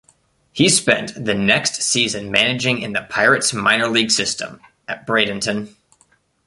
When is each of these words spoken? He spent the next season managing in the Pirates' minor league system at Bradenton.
He 0.51 0.67
spent 0.67 1.13
the 1.25 1.35
next 1.35 1.83
season 1.83 2.31
managing 2.31 2.79
in 2.79 2.93
the 2.93 3.03
Pirates' 3.07 3.53
minor 3.53 3.87
league 3.87 4.09
system 4.09 4.59
at 4.87 5.05
Bradenton. 5.05 5.75